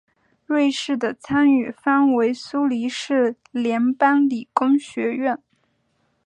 [0.47, 5.39] 瑞士的参与方为苏黎世联邦理工学院。